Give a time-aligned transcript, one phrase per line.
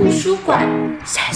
[0.00, 0.66] 图书馆。
[1.04, 1.30] 三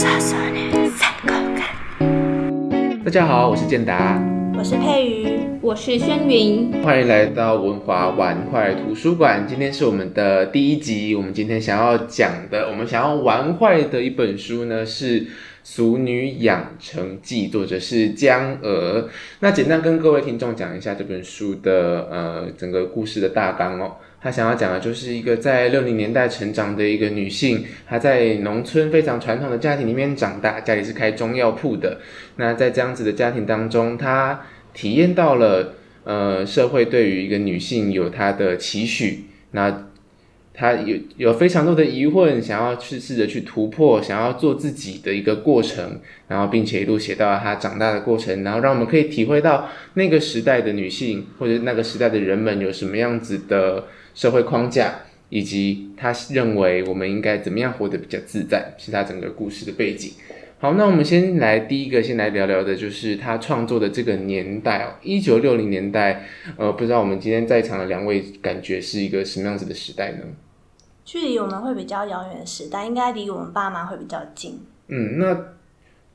[1.27, 3.05] 口感。
[3.05, 4.19] 大家好，我是建达，
[4.57, 9.47] 我是佩瑜，我是轩云，欢迎来到文华玩坏图书馆。
[9.47, 15.21] 今天是我们的第一集，我们今天想要讲的，我们想要玩坏的一本书呢是
[15.63, 19.11] 《俗女养成记》，作者是江娥。
[19.41, 23.97] 那简单跟各位听众讲一下这本书的呃整个故事的大纲哦。
[24.25, 32.01] 他想要讲的就是一个在六零年代成长的一个女性，她在农村非常传统的家庭里面长大，家里是开中药铺的。
[32.37, 34.41] 那在这样子的家庭当中，她
[34.73, 35.75] 体验到了
[36.05, 39.91] 呃社会对于一个女性有她的期许，那
[40.55, 53.85] 她有有非常多的疑问，想要去试着去突破，想要做自己的一个过程，然后并且一路写到她长大的过程，然后让我们可以体会到那个时代的女性或者那个时代的人们有什么样子的。
[54.15, 54.95] 社会框架，
[55.29, 60.13] 以及他认为我们应该怎么样活得比较自在，是他整个故事的背景。
[60.61, 66.29] 好，那我们先来第一个，先来聊聊的，就是他创作的这个年代哦，一九六零年代。
[66.57, 70.19] 呃，不知道我们今天在场的两位感觉是一个什么样子的时代呢？
[71.05, 74.61] 距离我们会比较遥远的时代，应该离我们爸妈会比较近。
[74.89, 75.37] 嗯，那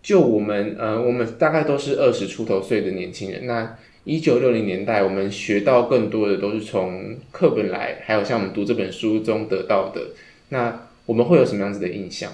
[0.01, 3.77] 就我们呃，我们大概都是二十出头岁的年轻人，那。
[4.05, 10.01] 一九六零年代，我们学到更多的都是从课本来，还有像我们读这本书中得到的。
[10.47, 12.31] 那我们会有什么样子的印象？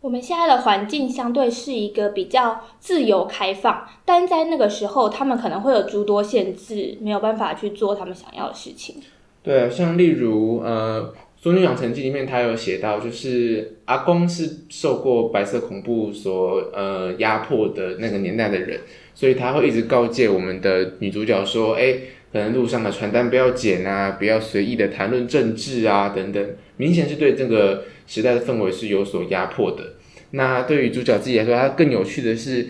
[0.00, 9.02] 我们现在的环境相对是一个比较自由开放，但在那个时候，他们可能会有诸多限制，没有办法去做他们想要的事情。
[9.42, 11.12] 对，像例如呃。
[11.46, 18.80] 《俗女养成记》里面，他有写到，就是阿公是受过白色恐怖所呃压迫的那个年代的人，
[19.14, 21.98] 所以他会一直告诫我们的女主角说：“哎，
[22.32, 26.44] 可能路上的传单不要捡啊，不要随意的谈论政治啊，等等。”
[26.78, 29.92] 明显是对这个时代的氛围是有所压迫的。
[30.32, 32.66] 那对于主角自己来说，他更有趣的是。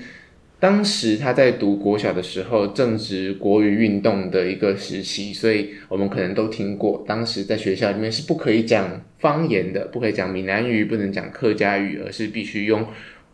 [0.58, 12.86] 当时他在读国小的时候，正值国语运动的一个时期，所以我们可能都听过，当时在学校里面是不可以讲方言的，不可以讲闽南语，不能讲客家语，而是必须用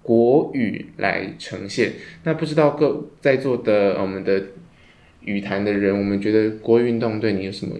[0.02, 1.92] 国语来呈现。
[2.24, 4.42] 那不知道各在座的我们的
[5.20, 7.76] 语坛的人，我们觉得国语运动对你有什么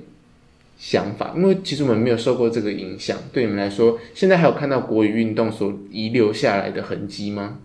[0.79, 1.35] 想法？
[1.37, 7.59] 因为其实我们没有受过这个影响，对你们来说，现在还有看到国语运动所遗留下来的痕迹吗？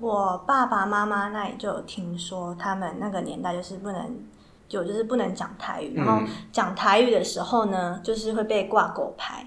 [0.00, 4.16] 我爸爸妈妈那里就有听说，他们那个年代就是不能，
[4.70, 9.46] 有就是不能讲台语，然后讲台语的时候呢，就是会被挂狗牌，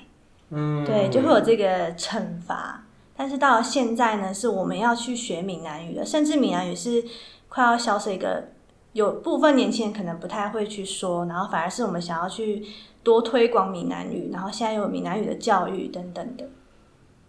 [0.51, 2.83] 嗯，对，就会有这个惩罚。
[3.17, 7.03] 但是到了现在呢，是我们要去学闽南语了，甚至闽南语是
[7.49, 8.49] 快要消失一个，
[8.91, 12.63] 有部分年轻人可能不太会去说，然后反而是我们想要去
[13.01, 16.47] 多推广闽南语，然后现在有闽南语的教育等等的。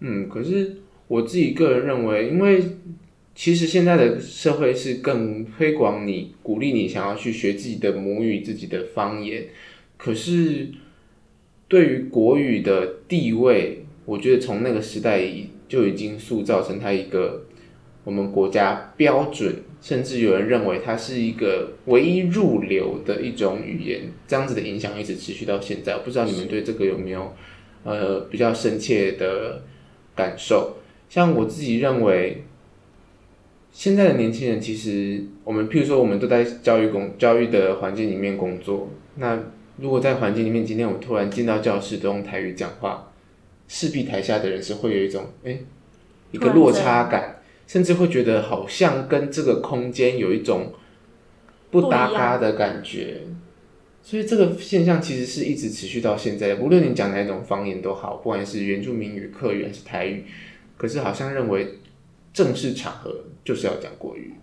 [0.00, 2.78] 嗯，可是我自己个人认为，因为。
[3.34, 9.46] 其实现在的社会是更推广你、鼓励你想要去学自己的母语、自己的方言。
[9.96, 10.68] 可是
[11.66, 15.20] 对于国语的地位，我觉得从那个时代
[15.68, 17.46] 就已经塑造成它一个
[18.04, 19.52] 我们国家标准，
[19.82, 24.02] 甚至有人认为它是一个唯一入流的一种语言。
[24.28, 25.94] 这样子的影响一直持续到现在。
[25.94, 27.34] 我不知道你们对这个有没有
[27.82, 29.64] 呃比较深切的
[30.14, 30.76] 感受？
[31.08, 32.44] 像我自己认为。
[33.74, 38.88] 现在的年轻人，其实我们譬如说，我们都在教育工教育的环境里面工作。
[39.16, 39.36] 那
[39.78, 43.12] 如果在环境里面，今天我突然进到教室都用台语讲话，
[43.66, 45.58] 势必台下的人是会有一种哎
[46.30, 50.72] 一个落差感，甚至会觉得好像跟这个空间有一种
[51.72, 53.22] 不搭嘎的感觉。
[54.04, 60.24] 所以这个现象其实是一直持续到现在，无论你讲哪种方言都好，不管是原住民语、客语还是台语，
[60.76, 61.80] 可是好像认为。
[62.34, 63.14] 正式场合
[63.44, 64.34] 就是要讲国语，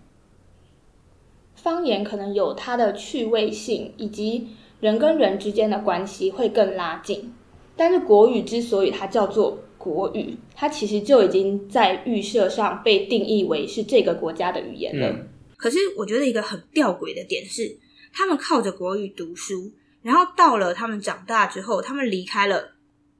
[1.54, 4.48] 方言可能有它的趣味性，以及
[4.80, 7.34] 人跟人之间的关系会更拉近。
[7.76, 15.26] 但是国语之所以它叫做国语，它其实就已经在预设上被定义为是这个国家的语言了。
[15.58, 17.78] 可是我觉得一个很吊诡的点是，
[18.12, 22.72] 他们靠着国语读书，然后到了他们长大之后，他们离开了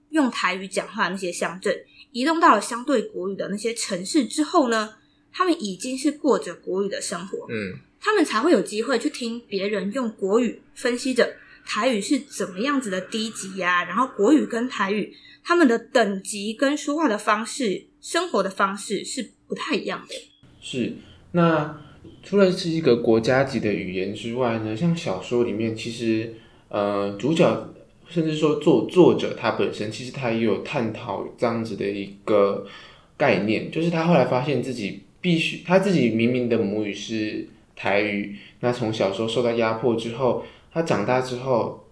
[0.09, 1.77] 用台语讲话那些乡镇。
[2.13, 4.95] 移动到了相对国语的那些城市之后呢，
[5.33, 20.15] 他们已经是过着国语的生活，嗯，他们才会有机会去听别人用国语分析着台语是怎么样子的低级呀，然后国语跟台语他们的等级跟说话的方式、生活的方式是不太一样的。
[20.61, 20.93] 是，
[21.33, 21.81] 那
[22.23, 26.35] 除了是一个国家级的语言之外呢，像小说里面其实
[26.69, 27.69] 呃主角。
[28.13, 32.67] 甚至说作作者他本身，其实他也有探讨这样子的一个
[33.17, 41.89] 概念，就是他后来发现自己必须他自己明明的母语是台语，那从小时候受到压迫之后，他长大之后，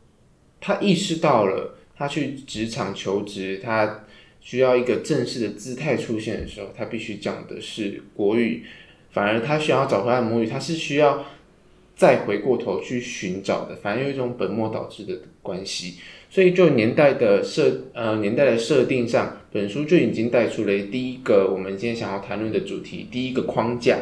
[0.61, 4.05] 他意识到了，他去职场求职，他
[4.43, 8.65] 需要一个正式的姿态出现的时候，他必须讲的是国语，
[9.11, 11.25] 反而他需要找回来母语，他是需要。
[12.01, 15.97] 再回过头去寻找的，反而有一种本末倒置的关系，
[16.31, 23.99] 所以就年代的设呃年代的设定上，本书就已经带出了第一个我们今天想要谈论的主题，第一个框架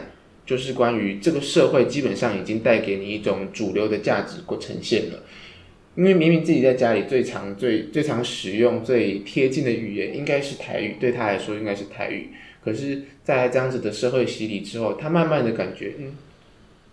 [0.46, 5.24] 就是关于这个社会基本上已经带给你一种主流的价值过呈现了，
[5.96, 12.28] 因为明明自己在家里最常最最常使用最贴近的语言应该是台语，对他来说应该是台语，
[12.64, 16.12] 可是，在这样子的社会洗礼之后，他慢慢的感觉嗯。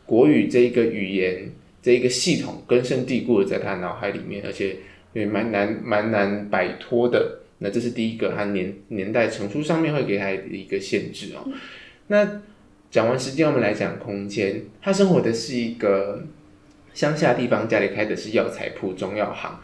[0.06, 1.50] 国语这一个语言，
[1.82, 4.76] 这一个系统根深蒂固的在他脑海里面，而且
[5.14, 7.40] 也蛮难蛮难摆脱的。
[7.60, 11.48] 那这是第一个，他年年代成熟上面会给他的一个限制哦。
[12.08, 12.42] 那
[12.92, 14.62] 讲完时间，我们来讲空间。
[14.82, 16.24] 他生活的是一个
[16.94, 19.60] 乡下地方，家里开的是药材铺、中药行。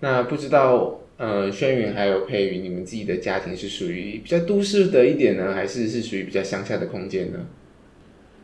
[0.00, 7.46] 那不知道呃，轩云还有佩云，你们自己的家庭是属于比较都市的一点呢，还是是属于比较乡下的空间呢？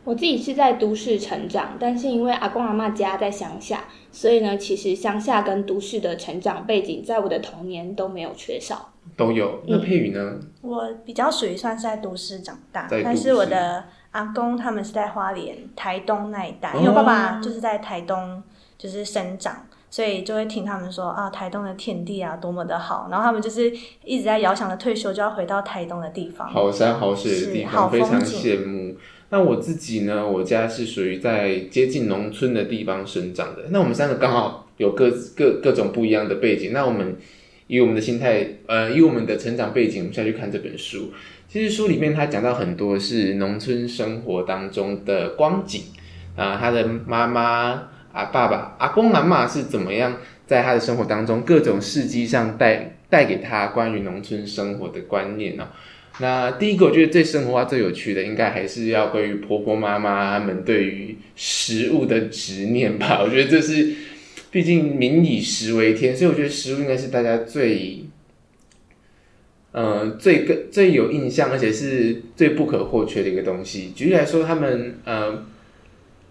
[0.06, 8.92] 我自己是在都市成长，但是因为阿公阿妈家在乡下，所以呢，其实乡下跟都市的成长背景，在我的童年都没有缺少。
[9.16, 9.60] 都有。
[9.66, 10.38] 那佩宇呢？
[10.62, 18.40] 我比较属于算是在都市长大，但是我的阿公他们是在花莲、台东那一带，因为我爸爸就是在台东
[18.78, 23.72] 就是生长，所以就会听他们说啊，台东的天地啊多么的好，然后他们就是
[24.04, 28.96] 一直在遥想着退休就要回到台东的地方，好山好水的地方，非常羡慕。
[29.28, 30.26] 那我自己呢？
[30.26, 33.64] 我家是属于在接近农村的地方生长的。
[33.70, 36.72] 那我们三个刚好有各各各种不一样的背景。
[36.72, 37.16] 那我们
[37.66, 41.12] 以我们的心态，呃，以我们的成长背景，我们下去看这本书。
[41.48, 45.82] 其实书里面他讲到很多是农村生活当中的光景
[46.36, 55.68] 啊，他的妈妈啊、爸爸、阿公、阿妈是怎么样在他的生活当中各种事迹上带带给他关于农村生活的观念呢？
[56.18, 63.22] 那第一个，我觉得最生活化、最有趣的，应该还是要关于婆婆妈妈他们对于食物的执念吧。
[63.22, 63.92] 我觉得这是，
[64.50, 68.04] 毕竟民以食为天，所以我觉得食物应该是大家最，
[69.72, 73.92] 呃，最跟最有印象，而且是最不可或缺的一个东西。
[73.94, 75.44] 举例来说，他们呃，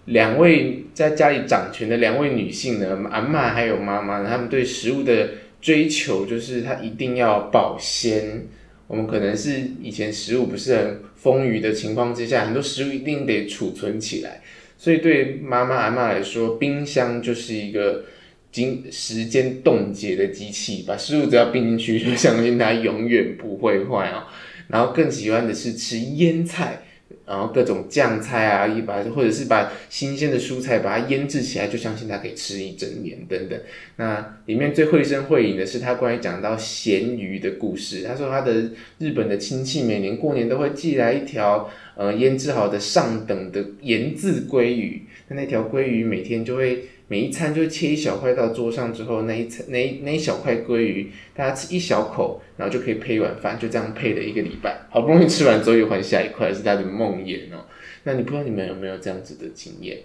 [0.05, 5.29] 两位在家里掌权的两位女性呢，阿妈还有妈妈，他们对食物的
[5.61, 8.47] 追求就是她一定要保鲜。
[8.87, 14.41] 我们可能是以前食物不是很丰腴的情况之下，很多食物一定得储存起来，
[14.77, 18.05] 所以对妈妈阿妈来说，冰箱就是一个
[18.51, 24.27] 经时间冻结的机器，把食物只要冰进去，就相信它永远不会坏哦。
[24.67, 26.83] 然后更喜欢的是吃腌菜。
[27.25, 33.59] 然后各种酱菜啊，一把或者是把新鲜的蔬菜把它腌制起来，就相信它可以吃一整年等等。
[33.97, 38.03] 那里面最绘声绘影的是他关于讲到咸鱼的故事。
[38.03, 46.85] 他说他的日本的亲戚每年过年都会寄来一条呃腌制好的上等的盐渍鲑鱼，那那条鲑鱼每天就会。
[47.07, 54.81] 每一餐就切一小块到桌上之后，那一餐那一那一小块鲑鱼，大家吃一小口，然后就可以配一碗饭，就这样配了一个礼拜。
[54.89, 57.65] 好不容易吃完之后又换下一块，是他的梦魇哦。
[58.03, 59.99] 那你不知道你们有没有这样子的经验？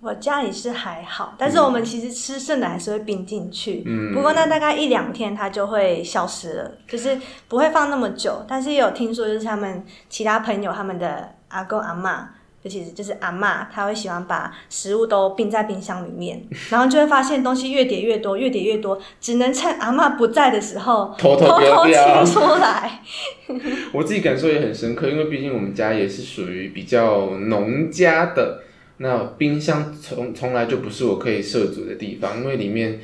[0.00, 3.84] 我家里是还好，但是我们其实吃剩的还是会冰进去。
[3.86, 8.44] 嗯，不过那大概一两天它就会消失了，就是不会放那么久。
[8.48, 12.30] 但是也有听说，就是他们其他朋友他们的阿公阿妈。
[12.64, 16.42] 尤其是就是阿妈，她会喜欢把食物都冰在冰箱里面，
[16.72, 23.02] 然后就会发现东西越叠越多，越叠越多，只能趁阿妈不在的时候偷偷清 出来。
[23.92, 28.62] 我自己感受也很深刻，因为毕竟我们家也是属于比较农家的，
[28.96, 32.98] 那冰箱从从来就不是我可以涉足的地方，因为里面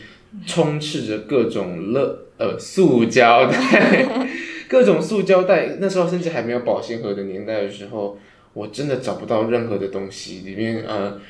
[0.46, 4.06] 充斥着各种乐呃塑胶袋，
[4.70, 8.16] 各种塑胶袋，那时候甚至还没有保鲜盒的年代的时候。
[8.52, 11.20] 我真的找不到任何的东西，里面呃，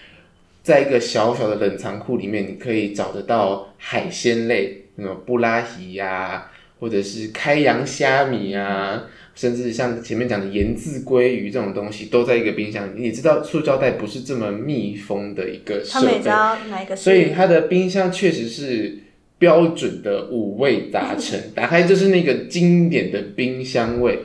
[0.62, 13.02] 在一个小小的冷藏库里面，你可以找得到海鲜类，什么布拉提呀，或者是开洋虾米啊，甚至像前面讲的盐渍鲑鱼这种东西，都在一个冰箱里。
[13.02, 18.98] 你知道塑胶袋不是这么密封的一个设备，所以它的冰箱确实是
[19.38, 24.18] 标准的五味杂陈，打开就是那个经典的冰箱味。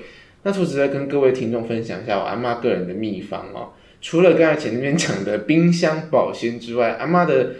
[0.45, 3.73] 那兔子再跟各位听众分享一下我阿妈个人的秘方哦。
[3.99, 7.55] 除了刚才前面讲的冰箱保鲜之外，阿妈的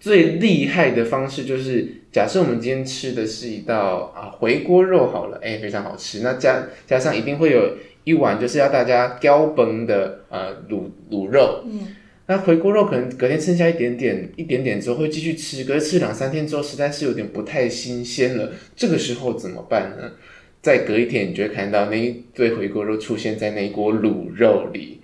[0.00, 6.18] 最厉害的方式就是，假设我们今天吃的是一道啊回锅肉好了，哎，非常好吃。
[6.24, 11.94] 那加加上一定会有一碗就是要大家浇崩的呃卤卤肉，嗯，
[12.26, 20.10] 那回锅肉可能隔天剩下一点点一点点之后会继续吃，可是吃两三天之后实在是有点不太新鲜了，这个时候怎么办呢？
[20.66, 25.00] 再隔一天，你就会看到那一堆回锅肉出现在那一锅卤肉里。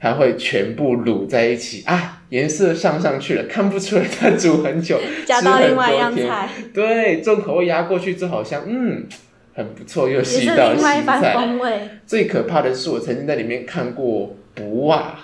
[0.00, 9.04] 它会全部卤在一起啊，颜色上上去了，看不出来它煮很久， 加到另外一样菜，对，重口味压过去之后，好像嗯
[9.54, 11.34] 很不错，又也是是一道另外一番新菜。
[11.34, 15.18] 风味，最可怕的是，我曾经在里面看过不袜，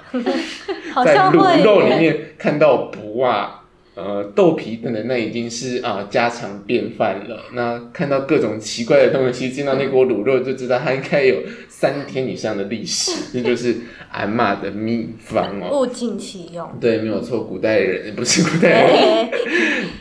[1.07, 1.99] 在卤肉里。
[1.99, 3.60] 面看到不袜，
[4.03, 7.45] 呃，豆皮等等，那已经是啊、家常便饭了。
[7.53, 13.77] 那看到各种奇怪的东西见到那锅卤肉，就知道它应该有三天以上的历史， 这就是
[14.11, 15.81] 阿妈的秘方哦。
[15.81, 16.67] 物尽其用。
[16.81, 19.31] 对，没有错，古代人不是古代人，哎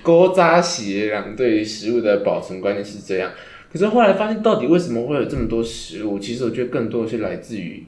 [0.01, 3.29] 勾扎血壤对于食物的保存观念是这样。
[3.71, 6.17] 可是后来发现，到底为什么会有这么多食物？
[6.17, 7.83] 其实我觉得更多的是来自于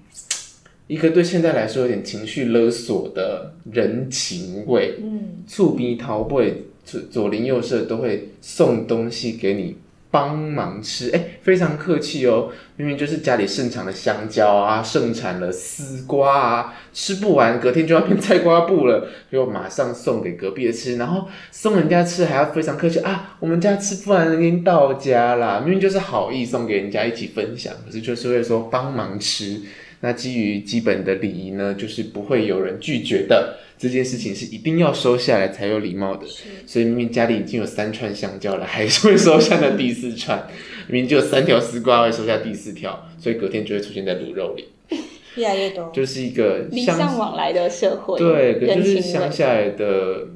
[0.92, 4.96] 一个对现在来说有点情绪勒索的人情味。
[5.02, 9.78] 嗯，醋逼桃味左左邻右舍都会送东西给你
[10.12, 12.50] 帮忙吃，哎，非常客气哦。
[12.76, 29.62] 明明就是家里盛产了香蕉啊，盛产了丝瓜啊，吃不完，隔天就要变菜瓜布了，就马上送给隔壁的吃，然后送人家吃还要非常客气啊，我们家吃不完已经到家啦，明明就是好意送给人家一起分享，可是就是会说帮忙吃。
[30.02, 33.58] 那基于基本的礼仪呢，就是不会有人拒绝的。
[33.78, 36.28] 这件事情是一定要收下来才有礼貌的。
[36.68, 40.48] 所以明明家里已经有三串香蕉了，还是会收下那第四串。
[40.88, 44.68] 明明就有三条丝瓜，会收下第四条，所以隔天就会出现在卤肉里，
[45.38, 45.90] 越来越多。
[45.94, 49.02] 就是一个礼尚乡往来的社会，对，可就是。
[49.02, 50.28] 乡下来的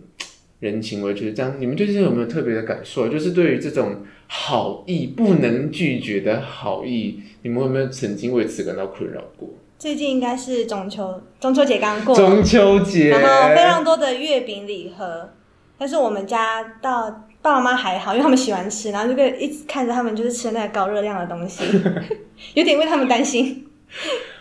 [0.60, 1.56] 人情味就是这样。
[1.60, 3.08] 你们最近有没有特别的感受？
[3.08, 3.98] 就是对于这种
[4.28, 9.50] 好意不能拒绝的好意，你们有没有曾经为此感到困扰过？
[9.78, 15.30] 最近应该是中秋，中秋节刚过，中秋节，然后非常多的月饼礼盒，
[15.78, 21.64] 但是我们家到爸妈还好，因为他们喜欢吃，然后这个一直看着他们就是吃那个高热量的东西，
[22.56, 23.68] 有点为他们担心。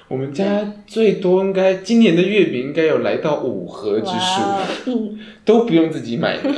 [0.09, 6.51] 我们家最多应该今年的月饼应该有来到五盒之数，都不用自己买的。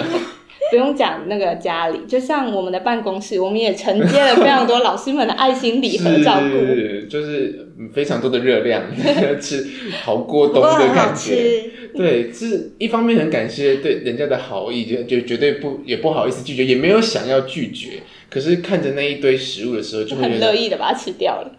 [0.68, 6.48] 不用讲那个家里，就像我们的办公室，我们也承接了非常多老师们的爱心礼盒照顾。
[6.58, 8.82] 是，就是嗯非常多的热量，
[9.40, 9.64] 吃
[10.02, 11.36] 好过冬的感觉。
[11.36, 18.00] 吃，对，是一方面很感谢对人家的好意，就就绝对不也不好意思拒绝，也没有想要拒绝。
[18.28, 21.52] 可是看着那一堆食物的时候，就会很乐意的把它吃掉了。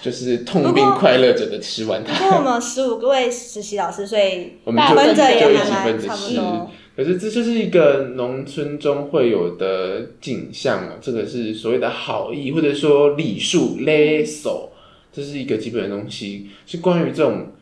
[0.00, 2.24] 就是痛并快乐着的吃完它。
[2.24, 6.36] 因为我们十五位实习老师，所以我们就分着也还蛮差不吃。
[6.36, 6.70] 多。
[6.96, 14.72] 可是这就是一个农村中会有的景象啊，这个是所谓的好意，或者说礼数勒手，
[15.12, 17.52] 这是一个基本的东西，是关于这种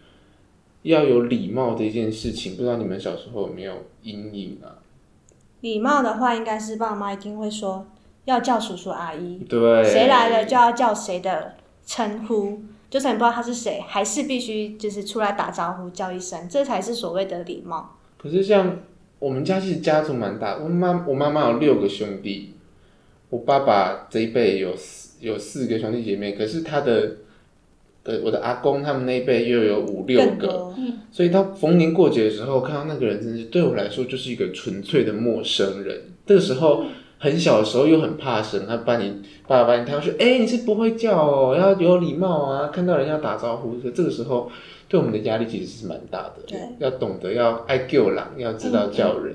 [0.83, 2.57] 要有礼貌的一件事情。
[2.57, 4.81] 不知道你们小时候有没有阴影啊？
[5.61, 7.87] 礼貌的话，应该是爸妈一定会说
[8.25, 17.97] 要叫叔叔阿姨，对，谁来了就要叫谁的称呼，就算你不知道他是谁，还是必须就是出来打招呼叫一声，这才是所谓的礼貌。
[18.19, 18.81] 可是像
[19.19, 22.55] 我们家其实家族蛮大，我妈我妈妈有六个兄弟，
[23.31, 27.17] 我爸爸这一辈有四有四个兄弟姐妹，可是他的
[28.03, 30.75] 呃我的阿公他们那一辈又有五六个，
[31.11, 36.03] 所以到逢年过节的时候，看到那个人，真是对我来说就是一个纯粹的陌生人。
[36.27, 36.85] 这个时候
[37.19, 43.79] 很小的时候又很怕生，他把你爸爸把你抬过去，哎、你是不会叫哦，要有礼貌啊，看到人要打招呼。
[43.81, 44.51] 所以这个时候
[44.89, 49.35] 对我们的压力其实是蛮大的，对要懂得要爱救人，要知道叫人。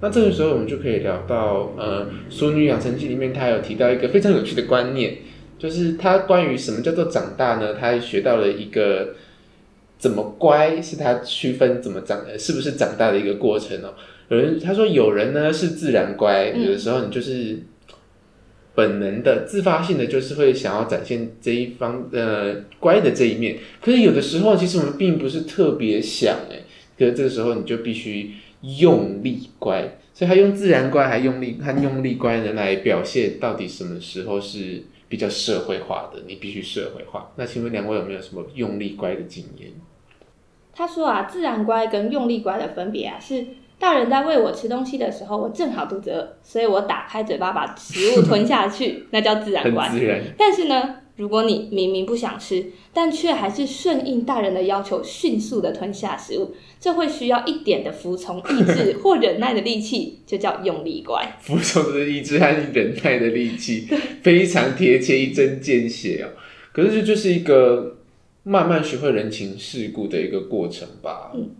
[0.00, 5.16] 那这个时候我们就可以聊到，呃，《淑女养成记》里面他有提到一个非常有趣的观念，
[5.58, 7.74] 就是他关于什么叫做长大呢？
[7.74, 9.14] 他学到了一个
[9.98, 13.94] 怎么乖是他区分怎么长呃是不是长大的一个过程哦。
[14.28, 17.60] 有人他说有人呢是自然乖，嗯有的时候你就是
[18.74, 23.58] 本能的、自发性的，就是会想要展现这一方呃乖的这一面。
[23.80, 26.60] 可是有的时候其实我们并不是特别想哎，
[26.98, 28.32] 可是这个时候你就必须
[28.78, 29.98] 用力乖。
[30.12, 37.30] 所以他用自然乖还用力，他用力乖呢来表现到底什么时候是比较社会化的，你必须社会化。
[37.36, 39.72] 那请问两位有没有什么用力乖的经验？
[40.72, 43.44] 他说啊，自然乖跟用力乖的分别啊，是
[43.78, 49.88] 大人在喂我吃东西的时候，我正好肚子饿，所以我打开嘴巴把食物吞下去， 那叫自然很乖。
[49.90, 61.36] 自然，但是呢，如果你明明不想吃，但却还是顺应大人的要求，迅速的吞下食物，这会需要一点的服从意志 或忍耐的力气，就叫用力乖。
[61.40, 63.86] 服从的意志和忍耐的力气，
[64.22, 66.32] 非常贴切，一针见血哦。
[66.72, 67.98] 可是这就是一个
[68.42, 71.30] 慢慢学会人情世故的一个过程吧。
[71.34, 71.50] 嗯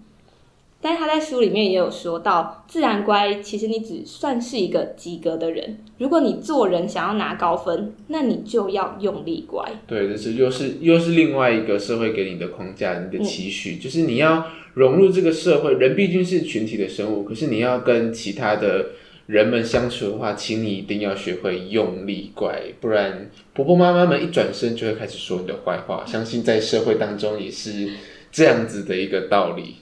[0.87, 5.79] 但是他在书里面也有说到，自然乖其实你只算是一个及格的人。
[5.99, 9.69] 如果你做人想要拿高分，那你就要用力乖。
[9.89, 15.75] 对，这是又是又是另外一个社会给你的框架，你的期许，就是你要融入这个社会。
[15.75, 18.91] 人毕竟是群体的生物，可是你要跟其他的
[19.27, 26.05] 人们相处的话，请你一定要学会用力乖，不然婆婆妈妈们一转身就会开始说你的坏话。
[26.07, 27.89] 相信在社会当中也是
[28.31, 29.75] 这样子的一个道理。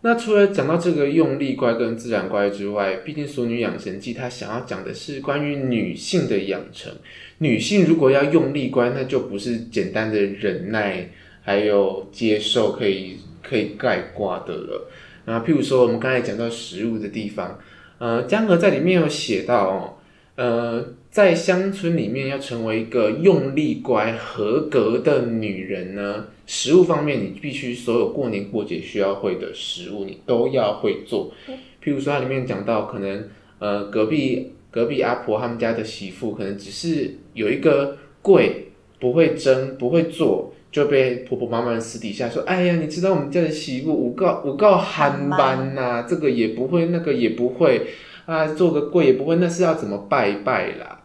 [0.00, 6.92] 那除了讲到这个用力乖跟自然乖之外，毕竟《俗女养成记》它想要讲的是关于女性的养成。
[7.38, 11.10] 女性如果要用力乖，那就不是简单的忍耐
[11.42, 14.88] 还有接受可以可以概括的了。
[15.24, 17.58] 然后，譬如说我们刚才讲到食物的地方，
[17.98, 19.94] 呃，江河在里面有写到哦，
[20.36, 31.32] 呃，在乡村里面要成为一个用力乖、合格的女人呢，食物方面你必须所有过年过节需要会的食物你都要会做。
[31.82, 38.68] 譬如说它里面讲到，可能呃隔壁隔壁阿婆他们家的媳妇，可能只是有一个柜
[39.00, 40.52] 不会蒸不会做。
[40.70, 47.86] 就被婆婆妈妈私底下说：“哎呀，你知道我们家的媳妇五告五告寒班呐，这个也不会，那个也不会
[48.26, 50.97] 啊，做个柜也不会，那是要怎么拜拜啦？”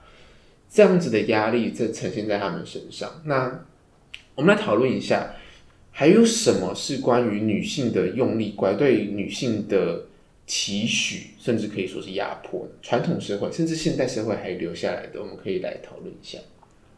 [0.74, 3.08] 这样子的压力在呈现在他们身上。
[3.26, 3.64] 那
[4.34, 5.36] 我们来讨论一下，
[5.92, 10.06] 还有什么是关于女性的用力乖，对女性的
[10.48, 12.68] 期许，甚至可以说是压迫？
[12.82, 16.40] 传统社会甚至现代社会还留下来的，我们可以来讨论一下。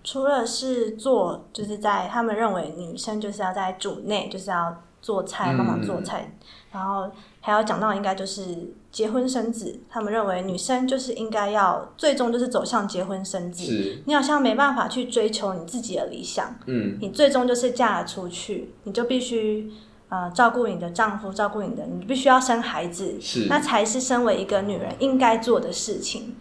[0.05, 6.31] 除了是做，就是在他们认为女生就是要在主内，就是要做菜，帮忙做菜，
[6.71, 14.01] 然后还要讲到应该就是结婚生子，他们认为女生就是应该要最终就是走向结婚生子，是。
[14.05, 19.69] 你好像没办法去追求你自己的理想，嗯，你最终就是嫁了出去，你就必须
[20.07, 23.47] 呃照顾你的丈夫，照顾你的，你必须要生孩子，是。
[23.49, 26.33] 那才是身为一个女人应该做的事情，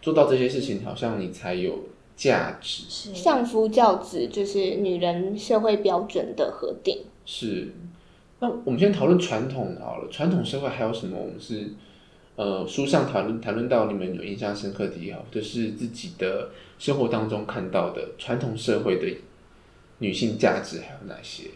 [0.00, 2.84] 做到这些事情，好像你才有价值。
[2.88, 3.12] 是。
[3.12, 7.06] 相夫教子就是女人社会标准的核定。
[7.26, 7.74] 是，
[8.40, 10.08] 那我们先讨论传统的好了。
[10.10, 11.16] 传统社会还有什么？
[11.18, 11.70] 我们是
[12.36, 19.06] 呃书上谈论谈论到你们有印象深刻的也好，就是自己的生活当中看到的传统社会的
[19.98, 21.48] 女性价值还有哪些？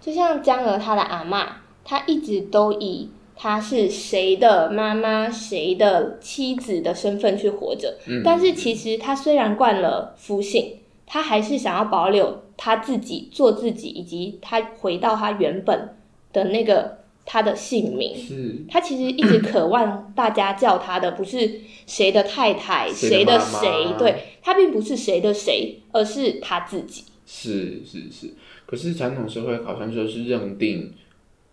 [0.00, 1.46] 就像江娥她的阿嬷，
[1.84, 7.98] 她一直都以她是谁的妈妈、谁的妻子的身份去活着。
[8.06, 15.96] 嗯但是其实她虽然惯了夫姓，她还是想要保留她自己做自己，以及她回到她原本
[16.32, 18.16] 的那个他的姓名。
[18.16, 18.64] 是。
[18.68, 27.04] 他其实一直渴望大家叫他的不是谁的太太、谁谁的谁，对他并不是谁的谁，而是他自己。
[27.24, 28.34] 是是是，
[28.66, 30.92] 可是传统社会好像就是认定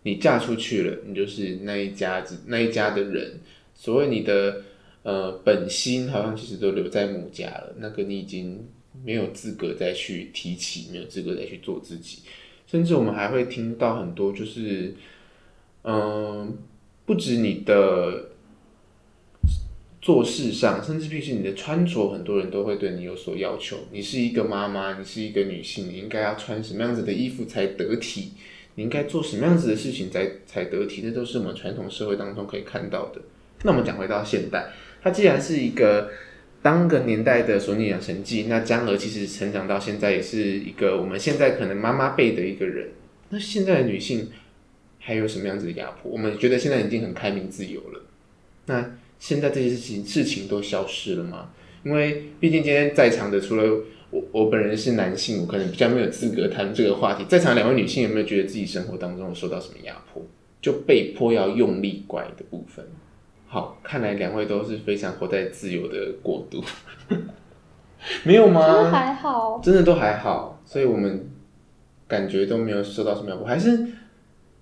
[0.02, 3.40] 你嫁出去了，你就是那一家子那一家的人，
[3.74, 4.62] 所谓你的
[5.02, 8.66] 呃本心好像其实都留在母家了，那个你已经
[9.02, 12.18] 没有资格再去提起，没有资格再去做自己，
[12.70, 14.94] 甚至我们还会听到很多就是
[15.82, 16.56] 嗯、
[17.04, 18.26] 不止你的。
[20.02, 23.76] 做事上，甚至必须你的穿着，很多人都会对你有所要求。
[23.92, 28.30] 你是一个妈妈，你是一个女性，你应该要穿什么样子的衣服才得体？
[28.76, 31.02] 你应该做什么样子的事情才才得体？
[31.02, 33.20] 这都是我们传统社会当中可以看到的。
[33.62, 36.08] 那我们讲回到现代，它既然是一个
[36.62, 42.88] 当个年代的《索尼养成记》，那江娥其实成长到现在也是一个我们现在可能妈妈辈的一个人。
[43.30, 44.28] 那现在的女性
[44.98, 46.10] 还有什么样子的压迫？
[46.10, 48.02] 我们觉得现在已经很开明自由了。
[48.66, 51.50] 那现在这些事情事情都消失了吗？
[51.82, 57.24] 因为毕竟今天在场的除了我，我本人是男性，我可能比较没有资格谈这个话题。
[57.26, 60.22] 在场两位女性有没有觉得自己生活当中受到什么压迫，
[60.60, 62.84] 就被迫要用力乖的部分？
[63.52, 66.62] 好，看来两位都是非常活在自由的国度，
[68.22, 68.64] 没有吗？
[68.64, 68.84] 都？
[68.84, 71.28] 还好，真的都还好，所以我们
[72.06, 73.88] 感觉都没有受到什么压迫，还是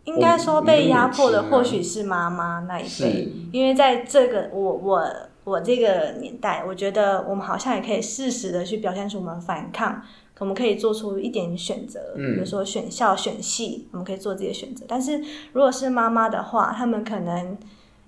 [0.04, 5.06] 应该说被压迫的或许是妈妈那一辈，因为在这个我我
[5.44, 10.02] 我这个年代，我觉得我们好像也可以适时的去表现出我们反抗，
[10.38, 14.86] 我们可以做出一点选择，嗯比如说选校、选系，我们可以做自己的选择。
[14.88, 15.22] 但是
[15.52, 17.54] 如果是妈妈的话，他们可能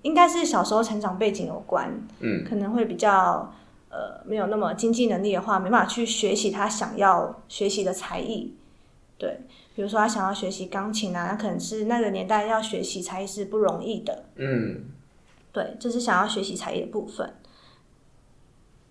[0.01, 3.53] 应该是小时候成长背景有关，嗯可能会比较
[3.89, 8.55] 呃没有那么经济能力的话，没办法去学习他想要学习的才艺。
[9.17, 9.41] 对，
[9.75, 14.25] 比如说他想要学习钢琴啊，那可能是那个年代要学习才艺是不容易的。
[14.37, 14.85] 嗯，
[15.51, 17.33] 对，这是想要学习才艺的部分。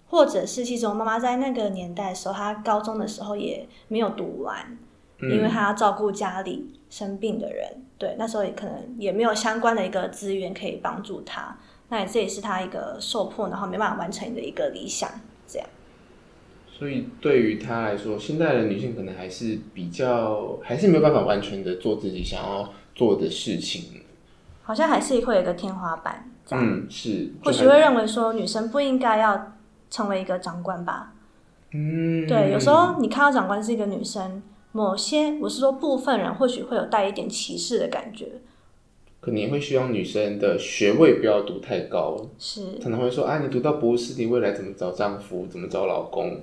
[0.08, 4.76] 或者是，其实我妈妈在那个年代的时候，她高中的时候也没有读完，
[5.20, 7.66] 因为她要照顾家里生病的人。
[7.96, 11.56] 对，那时候也可能也没有相关的一个资源可以帮助他。
[11.88, 15.08] 那这也是他一个受迫，然后没办法完成的一个理想。
[15.46, 15.66] 这样。
[16.68, 24.02] 所以对于他来说，现在的女性可能还是比较，还是没有办法完全的做自己想要做的事情。
[24.62, 26.30] 好像还是会有一个天花板。
[26.50, 27.32] 嗯，是。
[27.42, 29.54] 或许会认为说，女生不应该要。
[29.92, 31.12] 成为一个长官吧，
[31.72, 34.40] 嗯，对，有时候你看到长官是一个女生，
[34.72, 38.26] 某些我是说部分人或许会有带一点歧视的感觉，
[39.20, 46.40] 可能会希望女生的学位不要读太高，是可能会说啊，你读到博士，你未来怎么找丈夫，怎么找老公？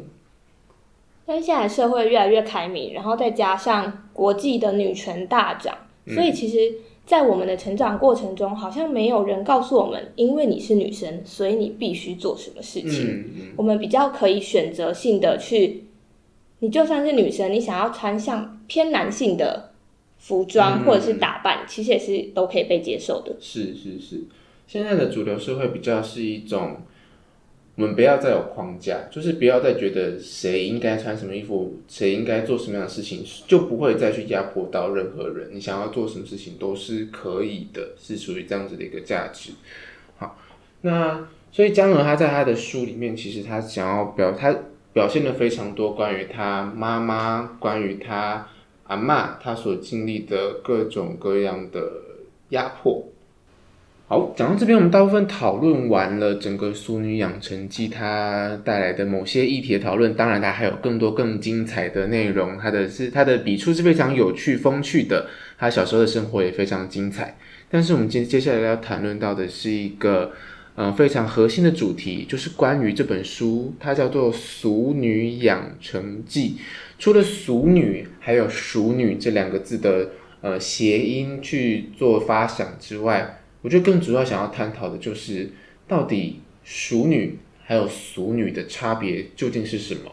[1.25, 6.75] 但现在社会越来越开明，然后再加上国际的女权大涨，所以其实。
[7.07, 13.53] 在我们的成长过程中，好像没有人告诉我们，因为你是女生，所以你必须做什么事情。
[13.55, 15.85] 我们比较可以选择性的去，
[16.59, 19.71] 你就算是女生，你想要穿像偏男性的
[20.17, 23.35] 服装或者是打扮，其实也是都可以被接受的。
[23.39, 24.23] 是是是，
[24.67, 26.77] 现在的主流社会比较是一种。
[27.75, 35.51] 我们不要再有框架，就是不要再觉得谁应该穿什么衣服，谁应该做什么样的事情，就不会再去压迫到任何人。
[35.53, 39.51] 你想要做什么事情都是可以的，是属于这样子的一个价值。
[40.17, 40.39] 好，
[40.81, 44.57] 那所以江娥他在他的书里面，其实他想要表，他
[44.97, 48.47] 表现了非常多关于他妈妈，关于他
[48.87, 51.79] 阿妈，他所经历的各种各样的
[52.49, 53.03] 压迫。
[54.07, 60.15] 好，讲到这边，我们大部分讨论完了整个《淑女养成记》它带来的某些议题的讨论。
[60.15, 62.57] 当然，它还有更多更精彩的内容。
[62.57, 65.27] 它的是它的笔触是非常有趣、风趣的。
[65.59, 67.37] 他小时候的生活也非常精彩。
[67.69, 70.31] 但是，我们接接下来要谈论到的是一个
[70.79, 76.49] 嗯非常核心的主题，就是关于这本书，它叫做《俗女养成记》。
[76.99, 80.11] 除了“俗女”还有“熟女”这两个字的
[80.41, 85.49] 呃谐音去做发想之外，我觉得更主要想要探讨的就是，
[85.87, 90.11] 到底熟女还有俗女的差别究竟是什么？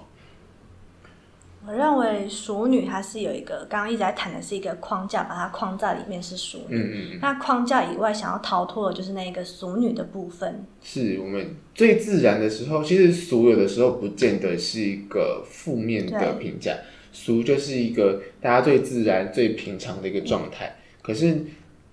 [1.66, 6.76] 我认为熟女它是有一个，刚刚一直在谈的是一个框架，把它框在里面是熟女。
[6.76, 7.18] 嗯嗯嗯。
[7.22, 10.64] 那框架以外，想要逃脱的就是那个俗女的部分。
[10.82, 16.76] 是我们最自然的时候，其实俗有的时候不见得是一个负面的评价，
[17.12, 20.76] 俗就是一个大家最自然、最平常的一个状态。
[21.02, 21.44] 可是。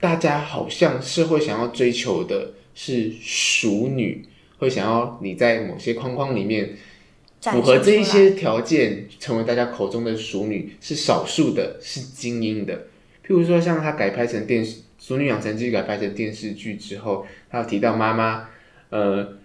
[0.01, 4.25] 大家好像是会想要追求的是熟女，
[4.57, 6.75] 会想要你在某些框框里面
[7.41, 12.75] 符合这一些条件，成为大家口中的熟女，是少数的，是精英的。
[13.25, 18.49] 譬如说，像她改拍成电视《熟女养成记》改拍成电视剧之后，她有提到妈妈，
[18.89, 19.38] 呃。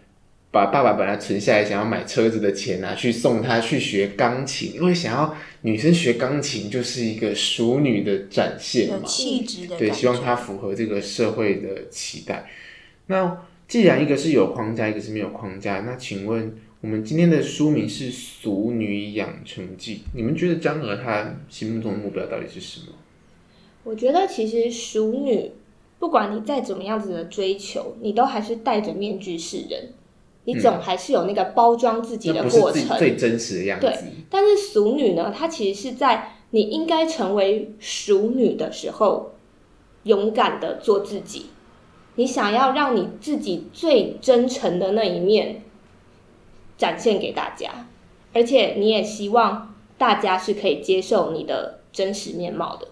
[0.52, 12.48] 把爸爸本来存下来想要买车子的钱拿去送她去学钢琴，因为想要女生学钢琴就是一个熟女的展现嘛，气质的对，希望她符合这个社会的期待。
[13.08, 22.92] 那既然一个是有框架，一个是没有框架，那请问我们今天的书名是《俗女养成记》，你们觉得张娥她心目中的目标到底是什么？
[23.82, 25.52] 我觉得其实熟女，
[25.98, 29.92] 不管你再怎么样子的追求，你都还是戴着面具示人。
[30.44, 33.86] 你总还是有那个包装自己的过程，最真实的样子。
[33.86, 33.96] 对，
[34.30, 35.32] 但是俗女呢？
[35.36, 39.32] 她其实是在你应该成为熟女的时候，
[40.04, 41.46] 勇敢的做自己。
[42.14, 45.62] 你想要让你自己最真诚的那一面
[46.76, 47.86] 展现给大家，
[48.32, 52.88] 而且你也希望大家是可以接受你的真实面貌的。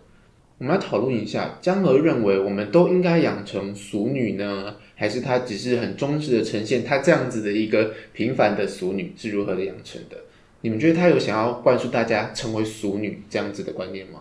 [0.59, 4.77] 我们来讨论一下，江娥认为我们都应该养成俗女呢？
[4.95, 10.17] 还是她只是很忠实的呈现她这样子的一个平凡的俗女是如何的养成的？
[10.61, 14.21] 你们觉得她有想要灌输大家成为俗女这样子的观念吗？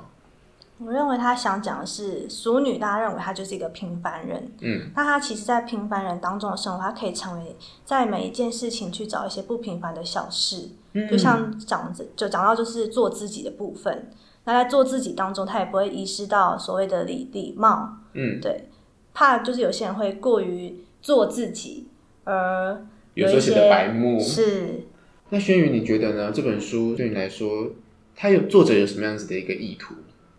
[0.80, 4.52] 我认为他想讲的是俗女，大家认为她就是一个平凡人。
[4.62, 7.56] 嗯，那她其实，在平凡人当中的生活，她可以成为
[7.86, 10.70] 在每一件事情去找一些不平凡的小事。
[10.94, 14.12] 嗯，就像讲就讲到就是做自己的部分。
[14.46, 17.98] 那在做自己当中，她也不会遗失到所谓的礼礼貌。
[18.14, 18.70] 嗯，对。
[19.14, 21.88] 怕就是有些人会过于做自己，
[22.24, 22.84] 而
[23.14, 24.20] 有时候写的白目。
[24.20, 24.88] 是。
[25.30, 26.32] 那轩宇，你觉得呢？
[26.32, 27.70] 这本书对你来说，
[28.16, 29.94] 它有作者有什么样子的一个意图？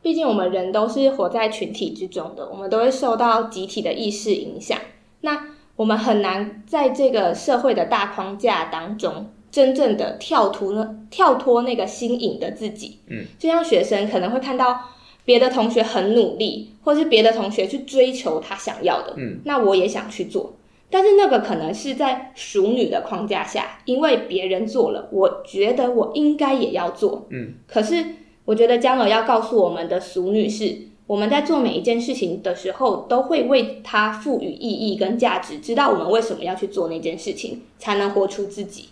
[0.04, 4.78] 毕竟我们人都是活在群体之中的，我们都会受到集体的意识影响。
[5.22, 12.98] 那我们很难在这个社会的大框架当中真正的跳脱呢，跳脱那个新颖的自己。
[13.08, 14.78] 嗯，就像学生可能会看到
[15.24, 20.52] 别的同学很努力，或是别的同学去追求他想要的，嗯，那我也想去做。
[20.90, 27.26] 但是那个可能是在熟女的框架下，因为别人做了，我觉得我应该也要做。
[27.30, 28.04] 嗯，可是
[28.44, 30.76] 我觉得江儿要告诉我们的俗女是，
[31.06, 38.90] 我们在做每一件事情的时候，都会为它赋予意义跟价值，知道我们为什么要去做那件事情，才能活出自己。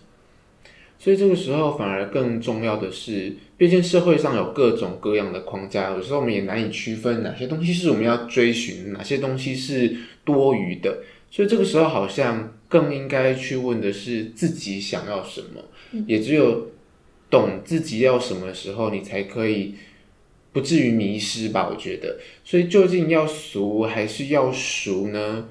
[0.99, 10.99] 所以这个时候反而更重要的是，毕竟社会上有各种各样的框架，有时候我们也难以区分哪些东西是我们要追寻，哪些东西是多余的。
[11.29, 16.69] 所以这个时候好像更应该去问的是自己想要什么，也只有
[17.33, 19.75] 懂自己要什么时候，你才可以
[20.53, 21.67] 不至于迷失吧？
[21.71, 25.49] 我觉得，所以究竟要俗还是要熟呢？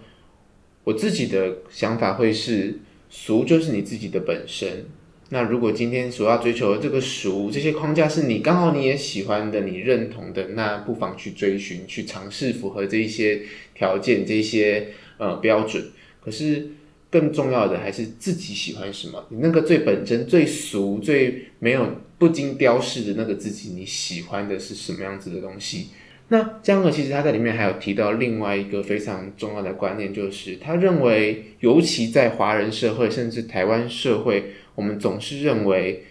[0.84, 4.86] 我自己的想法会是，俗就是你自己的本身。
[5.30, 13.42] 那如果今天所要追求的这个熟，这些框架是你刚好你也喜欢的、你认同的，那不妨去追寻、去尝试符合这一些
[13.74, 15.84] 条件、这些呃标准。
[16.24, 16.70] 可是
[17.12, 21.86] 更重要的还是自己喜欢什么，你那个最本真、最俗、最没有
[22.18, 25.88] 不经雕饰的那个自己，你喜欢的是什么样子的东西？
[26.30, 34.54] 那江河其实他在里面还有提到另外一个非常重要的观念，就是他认为，尤其在华人社会，甚至台湾社会。
[34.74, 36.06] 我们总是认为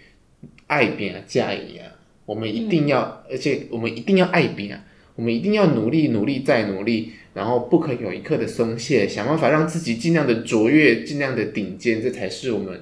[0.67, 1.87] 爱别啊，嫁一啊，
[2.27, 4.85] 我们一定要，而且我们一定要爱别啊，
[5.15, 12.81] 我们一定要努力，努力再努力，然后不可有一刻的松懈，想办法让自己尽量的卓越，尽量的顶尖，这才是我们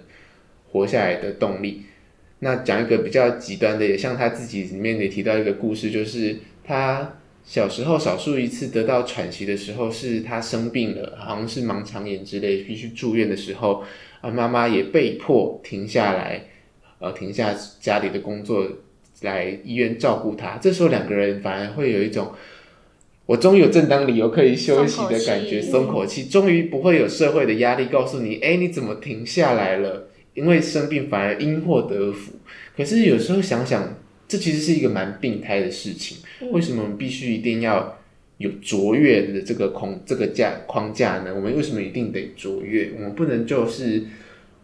[0.72, 1.84] 活下来的动力。
[2.40, 13.84] 那讲一个比较极端的，也像他自己里面也提到一个故事，就是他小时候少数一次得到喘息的时候，是他生病了，好像是盲肠炎之类，必须住院的时候。
[14.22, 16.44] 啊，妈妈也被迫停下来，
[17.00, 18.68] 呃，停下家里的工作，
[19.22, 20.58] 来医院照顾他。
[20.58, 22.34] 这时候两个人反而会有一种，
[23.30, 30.10] 我终于有正当理由可以休息的感觉，松口气，终于不会有社会的压力告诉你，哎，你怎么停下来了？
[30.34, 32.32] 因为生病反而因祸得福。
[32.76, 33.96] 可是有时候想想，
[34.28, 36.18] 这其实是一个蛮病态的事情。
[36.52, 37.96] 为什么我们必须一定要？
[38.40, 41.36] 有卓越的这个框这个架框架呢？
[41.36, 42.94] 我们为什么一定得卓越？
[42.96, 44.06] 我们不能就是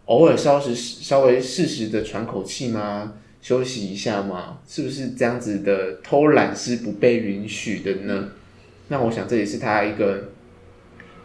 [0.05, 3.15] 偶尔稍时稍微适时的喘口气吗？
[3.41, 4.59] 休息一下吗？
[4.65, 8.29] 是不是这样子的偷懒是不被允许的呢？
[8.87, 10.31] 那我想这也是他一个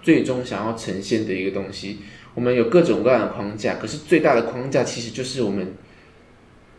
[0.03, 1.99] 最终想要呈现的一个东西。
[2.35, 5.75] 我们有各种各样的框架，可是最大的框架其实就是我们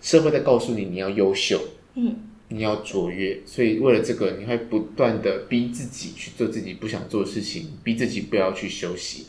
[0.01, 1.59] 社会在告诉你你要优秀。
[1.95, 2.15] 嗯。
[2.53, 9.25] 你要卓越，所以为了这个，你会不断的逼自己去做自己不想做的事情，逼自己不要去休息。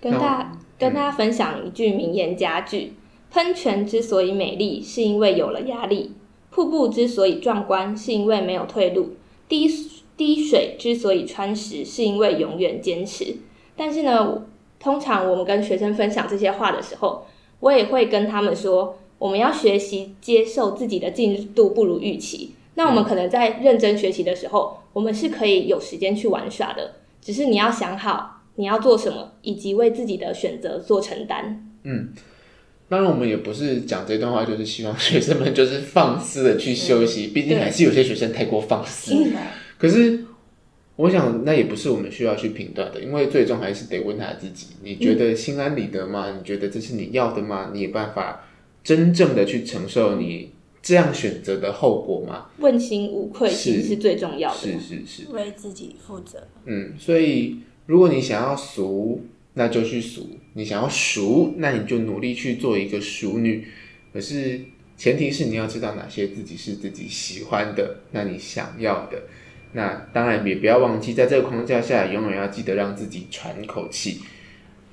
[0.00, 2.94] 跟大跟大家分享一句名言佳句：
[3.30, 6.12] 喷泉之所以美丽，是因为有了压力；
[6.48, 9.16] 瀑布之所以壮观，是因为没有退路；
[9.50, 9.68] 滴
[10.16, 13.36] 滴水之所以穿石，是因为永远坚持。
[13.76, 14.44] 但是呢，
[14.78, 17.26] 通常我们跟学生分享这些话的时候，
[17.60, 22.54] 我也会跟他们说，我们要学习接受自己的进度不如预期。
[22.74, 26.96] 那我们可能在认真学习的时候，我们是可以有时间去玩耍的。
[27.20, 31.72] 只是你要想好你要做什么，以及为自己的选择做承担。
[31.84, 32.12] 嗯，
[32.88, 37.28] 当然我们也不是讲这段话，就是希望学生们就是放肆的去休息。
[37.28, 39.14] 毕竟还是有些学生太过放肆。
[39.82, 40.24] 可是
[40.94, 46.36] 我想那也不是我们需要去评断的，因为最终还是得问他自己：你觉得心安理得吗？
[46.38, 47.72] 你觉得这是你要的吗？
[47.74, 48.44] 你有办法
[48.84, 50.52] 真正的去承受你？
[50.80, 52.46] 这样选择的后果吗？
[52.58, 54.60] 问心无愧其实是最重要的。
[54.60, 56.46] 是是是，为自己负责。
[56.66, 59.20] 嗯，所以如果你想要俗，
[59.54, 60.22] 那就去俗；
[60.54, 63.66] 你想要熟，那你就努力去做一个熟女。
[64.12, 64.60] 可是
[64.96, 69.20] 前提是你要知道哪些自己是自己喜欢的，那你想要的。
[69.72, 74.20] 那当然也不要忘记，在这个框架下，永远要记得让自己喘口气。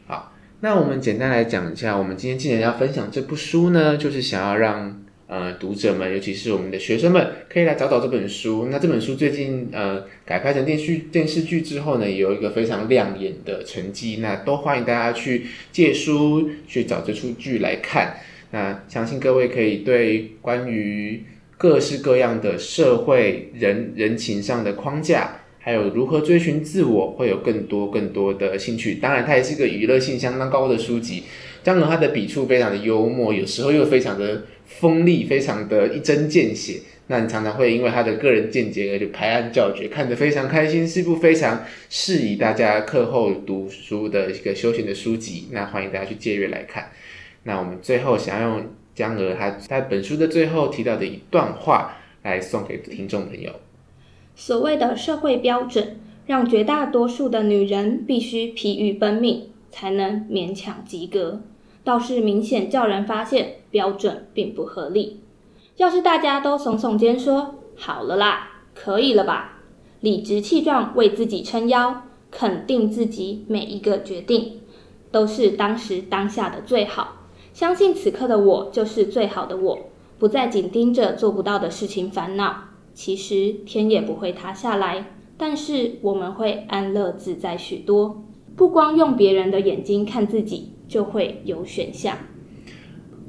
[0.08, 5.04] 好，那我们简单来讲一下，我们今天既然要分享这部书呢，就是想要让。
[5.32, 8.68] 呃，读者们，尤其是我们的学生们，可以来找找这本书。
[8.72, 14.18] 那这本书最近呃改拍成电视电视剧之后呢，也有一个非常亮眼的成绩。
[14.22, 18.18] 那都欢迎大家去借书去找这出剧来看。
[18.50, 21.24] 那相信各位可以对关于
[21.60, 28.96] 各式各样的社会人人情上的框架，还有如何追寻自我，会有更多更多的兴趣。
[28.96, 31.26] 当然，它也是一个娱乐性相当高的书籍。
[31.62, 34.42] 张龙他的笔触非常的幽默，有时候又非常的。
[34.70, 45.48] 锋利非常的一针见血，那你常常会因为他的个人见解而就拍案叫绝，看得非常开心，是一部非常适宜大家课后读书的一个休闲的书籍。
[45.50, 46.92] 那欢迎大家去借阅来看。
[47.46, 48.68] 那我们最后想要用
[49.00, 53.50] 江娥她在本书的最后提到的一段话来送给听众朋友。
[54.36, 61.42] 所谓的社会标准，让绝大多数的女人必须疲于奔命，才能勉强及格，
[61.86, 65.22] 倒是明显叫人发现标准并不合理。
[65.78, 69.62] 要是大家都耸耸肩说“好了啦，可以了吧”，
[70.02, 74.60] 理直气壮为自己撑腰，肯定自己每一个决定
[75.10, 77.19] 都是当时当下的最好，
[77.60, 82.70] 相信此刻的我就是最好的我，不再紧盯着做不到的事情烦恼。
[82.94, 88.24] 其实天也不会塌下来，但是我们会安乐自在许多。
[88.56, 92.18] 不光用别人的眼睛看自己，就会有选项。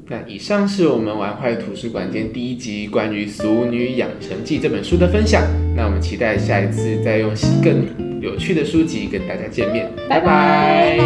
[0.07, 5.43] 那以上是我们玩坏图书馆间第一集关于《俗女养成记》这本书的分享。
[5.75, 7.33] 那我们期待下一次再用
[7.65, 7.85] 更
[8.23, 9.91] 有趣的书籍跟大家见面。
[10.09, 11.01] 拜拜。